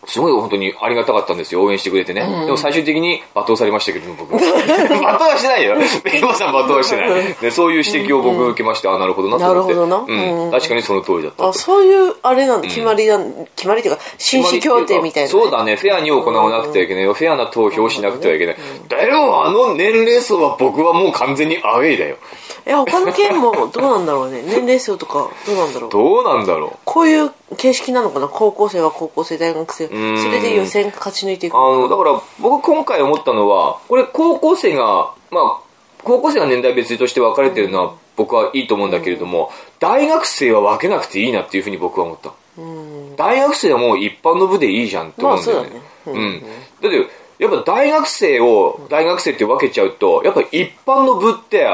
[0.03, 0.09] うん。
[0.09, 1.63] すごい本当にありがたかったんですよ。
[1.63, 2.21] 応援してくれてね。
[2.21, 4.33] でも最終的に罵倒されましたけれども、僕。
[4.41, 5.75] 罵倒はしてないよ。
[6.03, 7.09] ベイボーさん罵倒はしてない。
[7.39, 9.73] ね、そういう指摘を僕受けまして、あ、なるほどなと思って。
[9.75, 10.45] なるほどなうん。
[10.45, 11.49] うん確かにその通りだったと。
[11.49, 13.19] あそういうあれなんだ決まりだ
[13.55, 17.13] 決まりっていうか紳士協定みたいなそうだね、フェアに行わなくてはいけないよ。
[17.13, 18.57] フェアな投票をしなくてはいけない。
[18.87, 22.17] だよ、あの年齢層は僕はもう完全にアウェイだよ。
[22.65, 28.27] え他の県もどうなんだろうね年齢層とかどうなんだろうどうなんだろこういう形式なのかな？
[28.29, 31.57] 高校生は高校生大学生そんれで予選勝ち抜いていくう。
[31.57, 35.59] あの、だから僕今回思ったのは、これ高校生が、まあ、
[36.03, 42.31] 高校生が年代別として分かれてるのは僕はいいと思うんだけれども、大学生は分けなくていいなっていうふうに僕は思った。
[42.57, 45.69] うん大学生はもう一般の部でいいじゃんって思うんだよね。
[45.69, 46.41] まあそうだねうん。
[46.41, 46.47] だ
[46.87, 51.67] って、やっぱ大学生を大学生って分けちゃうと、やっぱ一般の部って、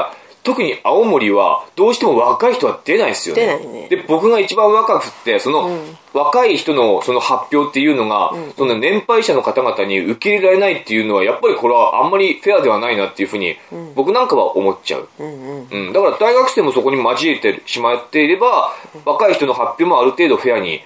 [0.46, 3.42] 特に青森はどうしても若い人は出ないですよね。
[3.42, 3.88] 出ないね。
[3.88, 5.68] で、僕が一番若くって、その、
[6.14, 13.56] 若い人のその発表っていうのが、その年配者の方々に受け入れられないっていうのは、やっぱりこれはあんまりフェアではないなっていうふうに、
[13.96, 15.08] 僕なんかは思っちゃう。
[15.18, 15.68] うんうん。
[15.68, 18.72] うん、だから大学生もそこに交えてしまっていれば、
[19.04, 20.80] 若い人の発表もある程度フェアに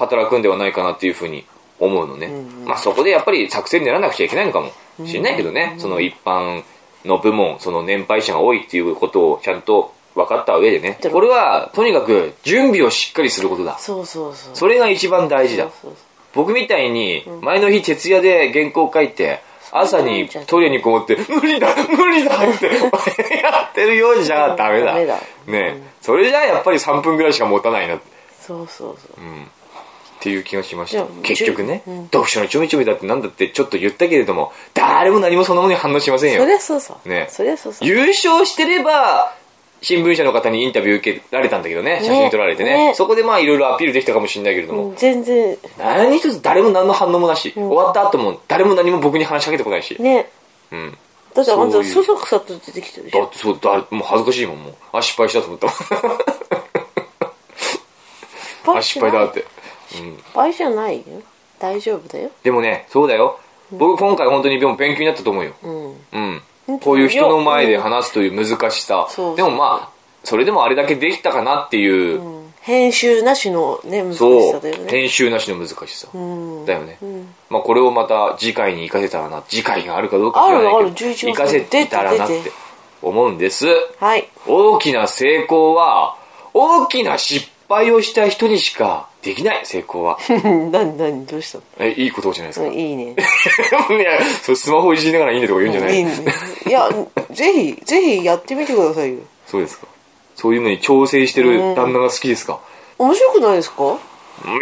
[0.00, 1.44] 働くんではないかなっていうふうに
[1.78, 2.28] 思うのね。
[2.66, 4.72] まあそこでやっぱり作戦練らなくちゃいけないのかも
[5.06, 6.64] しれないけどね、その一般
[7.04, 10.98] の部門、その年配者が多いっていうことをちゃんと分かった上でね。
[11.10, 13.78] これはとにかく準備をしっかりすることだ。
[13.78, 15.68] そうそうそうそれが一番大事だ。
[15.82, 15.92] そう
[16.32, 22.66] 僕みたいに前の日徹夜で原稿書いて、朝にトイレにこもって、無理だ無理だって
[23.42, 24.86] やってるようじゃダメだ。
[24.86, 27.98] ダメだねそれじゃやっぱり3分ぐらいしか持たないな。
[28.40, 29.20] そうそうそう。
[30.20, 31.06] っていう気がしました。
[31.22, 36.42] 結局ね、読書のちょめちょめだってなんだってちょっと言ったけれども誰も何もそんなものに反応しませんよ。
[36.42, 37.08] そりゃそうそう。
[37.08, 37.26] ね。
[37.30, 37.72] そりゃそう。
[37.80, 39.32] 優勝してれば
[39.80, 42.00] 新聞社の方にインタビュー受けられたんだけどね。
[42.02, 42.88] 写真撮られてね。
[42.88, 42.94] ね。
[42.94, 50.28] そこでまあいろいろアピールできたかもしれないけれども、うん全然、何一つ誰も何の反応もなし、終わった後も誰も何も僕に話しかけてこないし、ね。
[50.70, 50.98] うん、
[51.34, 53.22] だってあんた、そそそくさと出てきてるでしょ。
[53.22, 54.74] だってそうだもう恥ずかしいもんもう。
[54.92, 55.66] あ失敗したと思った。
[58.66, 59.46] もんあ失敗だって
[59.90, 60.02] 失
[60.34, 60.98] 敗じゃない？
[60.98, 61.04] よ。
[61.58, 62.30] 大丈夫だよ。
[62.42, 63.38] でもねそうだよ。
[63.72, 65.52] 僕今回本当にでも勉強になったと思うよ。
[65.62, 66.42] うん。
[66.68, 66.78] うん。
[66.80, 69.36] こういう人の前で話すという難しさ、そうそう。
[69.36, 74.90] でもまあそれでもあれだけできたかなっていう、うん編集なしのね、難しそうさだよね。
[74.90, 76.66] 編集なしの難しさ、うん。
[76.66, 77.34] だよね、ん。
[77.48, 82.52] まあこれをまた次回に活かせたらな次回があるかどうか知らないけどあるある11月活かせてたらなって出て。
[83.00, 83.66] 思うんです。
[83.98, 84.28] はい。
[84.46, 86.18] 大きな成功は
[86.52, 90.18] 大きな失敗をした人にしかできない成功は
[90.72, 91.64] 何何どうしたの？
[91.78, 93.12] えいい言葉じゃないですか、うんいいね。
[93.14, 93.14] い
[94.02, 96.12] やそうスマホいじりながらいいねとか言うんじゃない、いいね。
[96.66, 96.88] いや、
[97.30, 99.18] ぜひ、ぜひやってみてくださいよ。
[99.46, 99.86] そうですか
[100.36, 102.60] そういうのに調整してる旦那が好きですか、
[102.98, 103.98] 面白くないですか？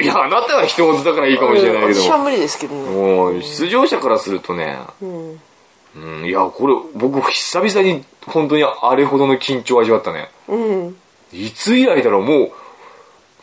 [0.02, 2.90] いやあなたは人事だからいいかもしれないけど私は無理ですけどね。
[2.90, 5.40] もう出場者からするとね、うん。
[5.96, 10.96] うん、いやこれ僕久々に本当にあれほどの緊張を味わったねうん。
[11.32, 12.22] いつ以来だろう？
[12.22, 12.52] もう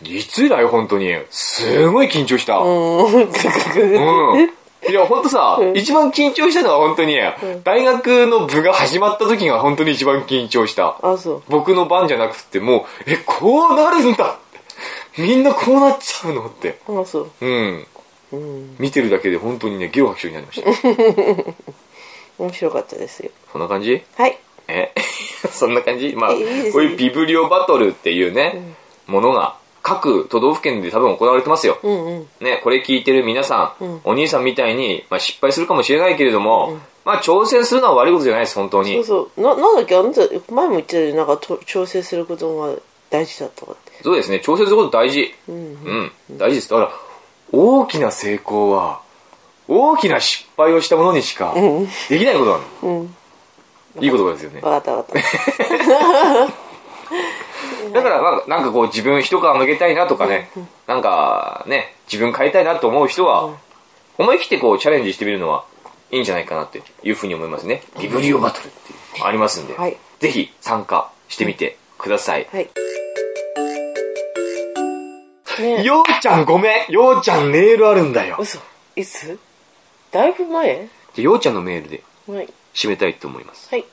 [0.08, 1.16] いつ以来本当に。
[1.30, 2.58] すごい緊張した。
[2.58, 4.52] うん、うん。
[4.88, 7.18] いや本当さ、一番緊張したのは本当に、
[7.64, 10.98] 大学の部が始まった時が本当に一番緊張した。
[11.02, 11.44] あ、そう。
[11.50, 14.38] 僕の番じゃなくてもうえこうなるんだ
[15.18, 16.78] みんなこうなっちゃうのって。
[16.88, 17.32] あ、そう。
[17.42, 17.88] うん。
[18.34, 18.76] うん。
[18.78, 21.54] 見てるだけで本当にねゲロ吐きそうになりました。
[22.44, 23.32] 面白かったですよ。
[23.52, 24.04] そんな感じ？
[24.18, 24.38] はい。
[24.68, 24.94] え？
[25.52, 26.14] そんな感じ？
[26.16, 28.76] まあ、こういうビブリオバトルっていうね、
[29.08, 29.56] ものが
[29.88, 31.78] 各都道府県で多分行われてますよ。
[31.84, 32.28] うんうん。
[32.42, 38.96] ね、これ聞いてる皆さん、うんお兄さんみたいに、まあ、失敗するかもしれないけれども、まあ挑戦するのは悪いことじゃないです、本当に。
[38.96, 39.42] そうそう。
[39.42, 39.96] な、なんだっけ？
[39.96, 40.22] あなた、
[40.52, 42.74] 前も言ってたよなんかと調整することが
[43.12, 43.92] 大事だとかって。
[44.04, 45.32] そうですね、挑戦すること大事。
[45.48, 45.56] うん。
[45.56, 46.70] うん、大事です。
[46.72, 46.92] だから、
[47.52, 49.02] 大きな成功は、
[49.68, 51.54] 大きな失敗をしたものにしか
[52.10, 52.64] できないことなの。
[52.82, 53.16] うん。
[54.02, 54.62] いい言葉ですよね。
[54.62, 56.54] わかったわかった。
[57.96, 60.52] だからまあなんかこう自分一皮向けたいなとかね、
[60.86, 63.58] なんかね、自分変えたいなと思う人は、
[64.18, 65.66] 思い切ってこうチャレンジしてみるのは
[66.12, 67.82] いいんじゃないかなっていうふうに思いますね。
[68.00, 72.48] ビブリオバトルっていうのありますんで、はいぜひ参加してみてください。
[72.52, 72.70] はい。
[75.62, 78.38] ねようちゃんごめんようちゃんメールあるんだよ。
[78.40, 78.60] 嘘。
[78.96, 79.40] いつ？
[80.12, 80.88] だいぶ前？
[81.16, 82.50] でようちゃんのメールではい。
[82.74, 83.70] 締めたいと思います。
[83.70, 83.86] はい。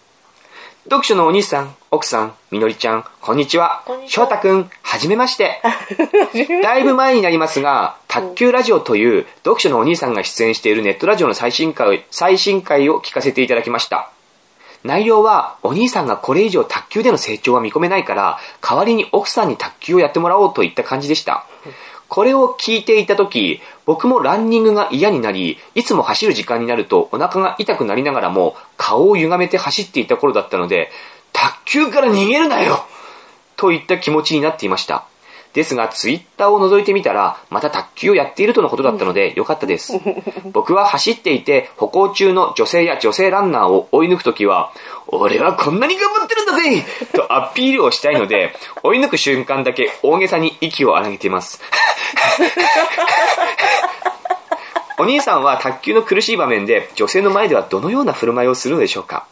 [0.85, 4.01] 読書のお兄さん、奥さん、みのりちゃん、こんにちはこん。
[4.01, 5.63] にちは翔太くん、はじめまして。
[6.61, 14.11] だいぶ前になりますが、卓球ラジオという読書のお兄さんが出演しているネットラジオの最新回最新回を聞かせていただきました。
[14.83, 21.47] 内容は、お兄さんがこれ以上卓球での成長は見込めないから、代わりに奥さんに卓球をやってもらおうといった感じでした。
[22.13, 30.91] これを聞いていた時、僕もランニングが嫌になり、いつも走る時間になるとお腹が痛くなりながらも、顔を歪めて走っていた頃だったので、
[31.33, 32.85] 卓球から逃げるなよ
[33.57, 35.07] といった気持ちになっていました。
[35.55, 40.01] ですが、ツイッターを覗いてみたら、また卓球をやっているとのことだったので、よかったです。
[40.53, 44.73] 僕は走っていて、歩行中の女性や女性ランナーを追い抜くときは、
[45.09, 46.85] 俺はこんなに頑張ってるんだぜ
[47.15, 51.61] とアピールをしたいので、 追い抜く瞬間だけ大げさに息を荒げています。
[54.99, 59.27] お兄さんは卓球の苦しい場面で女性の前ではどのような振る舞いをするのでしょうか？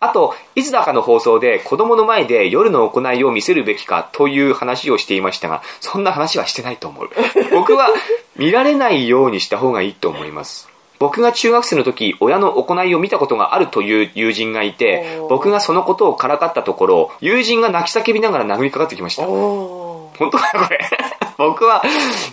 [0.00, 7.10] あと、いつだかの放送で子供の前で夜の行いを見せるべきかという話をしていましたが、そんな話はしてないと思う。
[7.50, 7.88] 僕は
[8.36, 10.68] 見られないようにした方がいいと思います。
[10.98, 19.24] 僕が中学生の時、親の行いを見たことがあるという友人がいて僕がそのことをからかったところ、友人が泣き叫びながら殴りかかってきました。
[19.24, 20.80] 本当かなこれ。
[21.38, 21.84] 僕は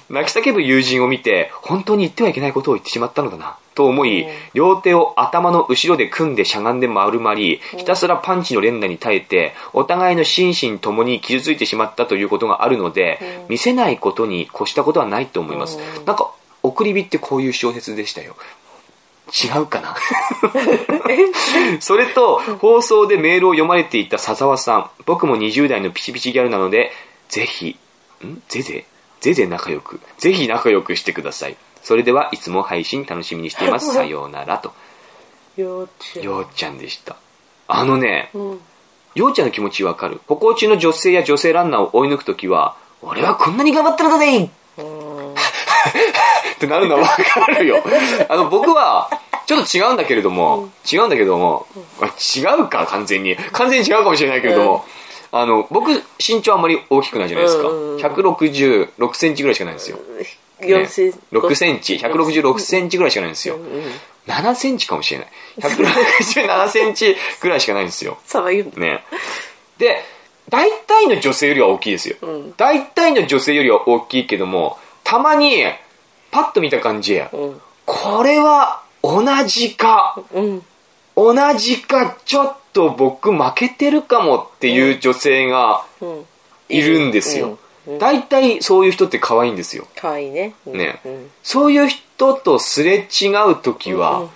[0.09, 3.55] 泣き叫ぶ友人を見て、本当に言ってはいけないことを言ってしまったのだな。
[3.75, 15.77] と思い、両手を頭の後ろで組んでしゃがんで丸まり、ひたすらパンチの連打に耐えて、お互いの心身ともに傷ついてしまったということがあるので、見せないことに越したことはないと思います。
[16.05, 16.31] なんか、
[16.63, 18.35] 送り火ってこういう小説でしたよ。
[19.27, 19.95] 違うかな？
[21.81, 24.89] それと、放送でメールを読まれていた笹沢さん。
[25.05, 26.91] 僕も20代のピチピチギャルなので、
[27.27, 27.75] ぜひ、
[28.23, 28.41] ん？
[28.47, 28.85] ぜぜ？
[29.19, 29.99] ぜぜ仲良く。
[30.17, 31.57] ぜひ仲良くしてください。
[31.85, 33.93] それではいつも配信楽しみにしています。
[33.93, 34.73] さようならと。
[35.55, 37.15] 幼稚園ようちゃんでした。
[37.67, 38.59] あのね、うん
[39.13, 40.19] ようちゃんの気持ちわかる。
[40.27, 44.49] 歩行中の女性や女性ランナーを追い抜くときは、俺はこんなに頑張ってるんだぜ っ
[46.59, 47.81] てなるのはわかるよ。
[48.27, 49.09] あの、僕は、
[49.45, 51.65] ちょっと違うんだけれども、違うんだけども、
[52.01, 53.37] まあ違うか、完全に。
[53.53, 54.85] 完全に違うかもしれないけれども、
[55.31, 57.69] あの、僕、身長あんまり大きくないじゃないですか。
[57.69, 59.97] うんうん166センチぐらいしかないんですよ。
[60.59, 63.57] 4センチ6センチ、166センチぐらいしかないんですよ。
[64.27, 65.27] 7センチかもしれない。
[65.59, 68.17] 167センチぐらいしかないんですよ。
[68.25, 69.03] さば言うんだね。
[69.77, 70.01] で、
[70.49, 72.15] 大体の女性よりは大きいですよ。
[72.27, 75.63] ん大体の女性よりは大きいけども、たまに、
[76.31, 80.63] パッと見た感じ、うんこれは同じか、うん
[81.15, 86.25] 同じか、ちょっと僕負けてるかもっていう女性がうん
[86.67, 87.59] いるんですよ。
[87.87, 87.99] うん。
[87.99, 89.87] 大体そういう人って可愛いんですよ。
[89.95, 90.55] かわいいね。
[90.65, 90.77] うん。
[90.77, 90.99] ね。
[91.05, 91.31] うん。
[91.43, 94.27] そういう人とすれ違う時は、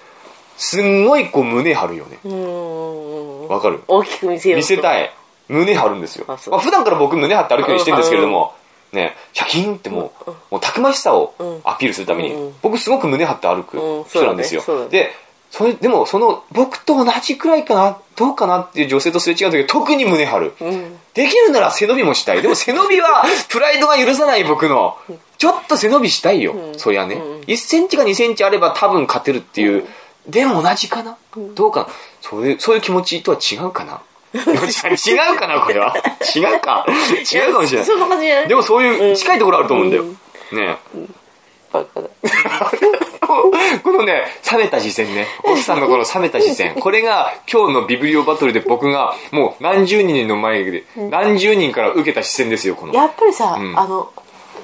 [0.58, 2.20] すんごいこう胸張るよね。
[2.24, 3.82] うんわかる？
[3.88, 5.12] 大きく見せようい見せたい。
[5.48, 6.26] 胸張るんですよ。
[6.28, 8.54] あまあ、普段から僕胸張って歩くようにしてるんですけれども、
[8.92, 11.62] ね、シャキーンってもう、もうたくましさをうん。
[11.64, 14.62] アピールするために、うん僕すごく胸張って歩うんく人なんですよ。
[14.62, 14.90] そうだね。
[14.90, 15.12] で、
[15.52, 20.54] それ、でもその僕と同じくらいかな、どうかなっていう女性とすれ違う時は特に胸張る。
[20.62, 22.42] うんできるなら背伸びもしたい。
[22.42, 24.96] でも背伸びは プライドが許さない僕の。
[25.38, 26.56] ちょっと背伸びしたいよ。
[26.78, 27.16] そりゃね。
[27.48, 29.86] 1センチか2センチあれば多分勝てるっていう。
[30.28, 31.18] でも同じかな、
[31.56, 31.88] どうかな？
[32.22, 34.02] そういう、そういう気持ちとは違うかな？
[34.34, 34.40] 違
[35.34, 35.94] うかなこれは。
[36.36, 36.86] 違うか。
[36.88, 40.04] 違うかもしれないでもそういう近いところあると思うんだよ。
[40.04, 40.18] うん
[40.58, 40.78] ね
[41.72, 42.10] バカだ
[43.84, 45.28] このね、冷めた視線ね。
[45.44, 46.76] 奥さんのこの冷めた視線。
[46.82, 52.94] これが今日のビブリオバトルで僕がもう何十人の前で、何十人から受けた視線ですよ、この。
[52.94, 54.10] やっぱりさ、うんあの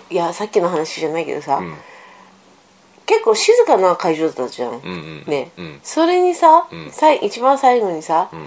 [0.08, 1.76] いやさっきの話じゃないけどさ、ん
[3.08, 5.24] 結構静かな会場だったじゃん、うんうん。
[5.26, 5.80] ね、うん。
[5.84, 8.38] それにさ、んさい一番最後にさ「は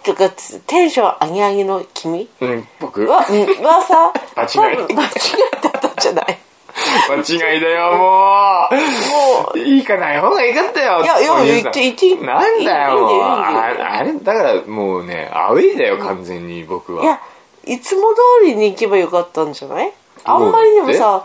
[0.00, 3.06] い!」とかつテンション上げ上げの君うん、僕？
[3.06, 5.10] は,、うん、はさ 間違い多分間違い
[5.62, 6.38] だったんじゃない？
[7.08, 8.74] 間違いだよ、 もう。
[8.74, 11.02] もういいかない方がいいかったよ。
[11.02, 17.02] いやいや言って言っていいなんだよ、ああれ、だからもうね、アウェイだよ、完全に僕は。
[17.04, 17.20] いや
[17.66, 19.92] いつも通りに行けばよかったんじゃない？
[20.24, 21.24] あんまりにもさ「は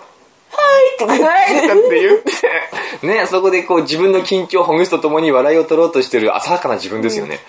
[0.96, 7.40] い!」とか言はいっってて言って、 ね、そこでこう自分の緊張をほぐすとともに笑いを取ろうとしてる浅はかな自分ですよね。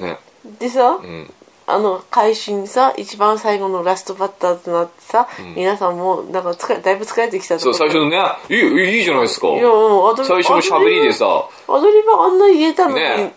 [0.00, 0.18] ね。
[0.58, 1.32] でさ、ん
[1.70, 9.48] あの開始にさ一番最後のラストバッターとなってさ、皆さんもなんか疲れだいぶ疲れてきたとそう、最初のね、いいよ、いいじゃないですか。
[9.48, 13.34] いやもう最初の喋りでさ、アドリブあんなに言えたのに、ね。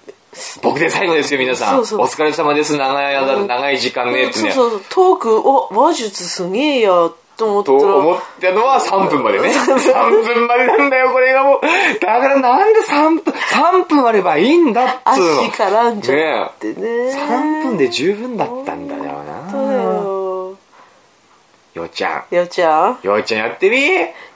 [0.61, 1.79] 僕で最後ですよ、皆さん。
[1.79, 4.51] お疲れ様です、長い間、長い時間ね、ってね。
[4.53, 4.85] そうそうそう。
[4.89, 9.49] トークお話術すげえやと思ったとら思ったのは3分までね。
[9.49, 11.99] 3分までなんだよ、これがもう。
[11.99, 15.41] だからなんで3分、3分あればいいんだっつうの。
[15.41, 19.01] 足絡んじゃってね3分で十分だったんだよ
[19.51, 19.81] そうだな。
[19.81, 20.55] よ
[21.73, 22.35] ようちゃん。
[22.35, 23.77] ようちゃんようちゃんやってみ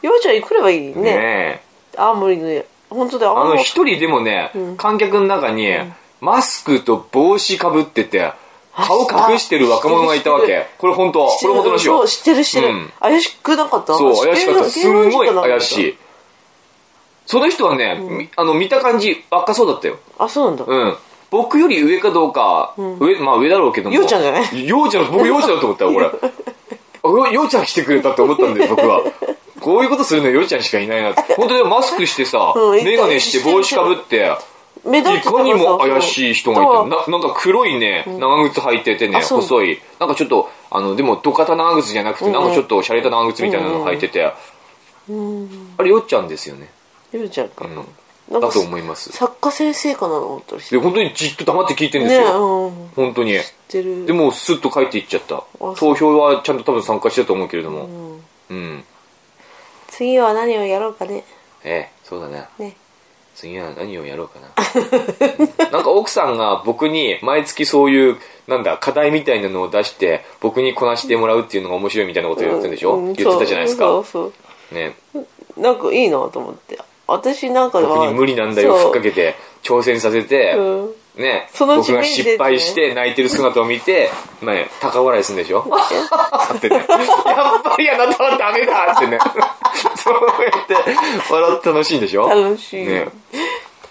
[0.01, 1.61] ようちゃん来ればいいねねえ。
[1.97, 5.71] 青森の本当だよあの、一人でもね、観客の中に、
[6.21, 8.31] マスクと帽子かぶってて、
[8.75, 10.67] 顔隠してる若者がいたわけ。
[10.77, 12.07] これ本当これ本当の話よそう。
[12.07, 13.97] 知ってる知ってる、うん怪しくなかった？
[13.97, 14.63] そう、怪しかった。
[14.65, 15.97] すんごい怪いしい。
[17.25, 19.97] その人はね、みあの、見た感じ若そうだったよ。
[20.19, 20.97] あそうなんだ、うん。
[21.31, 23.95] 僕より上かどうか、上、まあ上だろうけども。
[23.95, 24.67] ようちゃんじゃない？
[24.67, 26.11] ようちゃん、僕ようちゃんだと思ったよ、これ。
[27.03, 29.01] あよようちゃん来てくれたって思ったんだよ、僕は。
[29.59, 31.33] こういうことするのようちゃんしかいないなって。
[31.35, 34.31] 本当にマスクしてさ、うんメガネして帽子かぶって、
[34.85, 39.79] 目立いかにも怪いしい人がいたななんか黒いね、長靴履いててね、う細い。
[39.99, 44.33] なんかちょっと、あの、でも、土方長靴じゃなくて、なんかちょっと洒落た長靴みたいなの履いてて、あ
[45.83, 46.69] れ、よっちゃんですよね。
[47.11, 47.65] ようちゃんか、
[48.31, 49.11] だと思います。
[49.11, 52.67] 作家先生かなと思ったりしてで、本当にじっと黙って聞いてるんですねよ。
[52.67, 53.33] うん本当に。
[54.05, 55.43] でも、スッと帰っていっちゃった。
[55.77, 58.19] 投票はちゃんと多分参加してたと思うけれども。
[58.49, 58.83] うん。
[59.87, 61.23] 次は何をやろうかね
[61.63, 62.47] ええ、そうだね。
[62.59, 62.75] ね
[63.35, 65.69] 次は何をやろうかな。
[65.71, 73.85] なんか奥さんが僕に毎月そういう、なんだ、課題みたいなのを出して、僕にこなしてもらうっていうのが面白いみたいなこと言ってるんでしょ、うん言ってたじゃないですか？
[73.85, 74.31] そうそ
[74.71, 74.95] うね。
[75.13, 75.27] そう
[75.61, 84.09] なんかいいなと思って私なんかは僕に無理難題をふっかけて、挑戦させて、うんね、その僕が失敗して泣いてる姿を見て、
[84.41, 85.63] まあ、高笑いするんでしょ？
[86.57, 86.75] ってね。
[86.77, 86.85] やっ
[87.63, 89.17] ぱりあなたはダメだってね。
[90.05, 90.75] そうやって
[91.33, 92.27] 笑って楽しいんでしょ？
[92.29, 93.07] 楽しい、ね。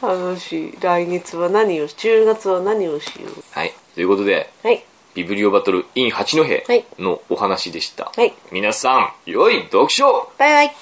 [0.01, 0.79] 楽しい。
[0.81, 3.73] 来月は何を10月は何をしよはい。
[3.95, 4.85] ということで、うはい。
[5.15, 8.13] ビブリオバトル in 八戸はいのお話でした。
[8.17, 8.33] はい。
[8.53, 10.31] 皆さん、良い読書。
[10.39, 10.77] バイバイ